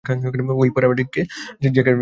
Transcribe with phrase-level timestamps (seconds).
[0.03, 1.89] Will, paramedic জ্যাকেটটা নিয়ে নে।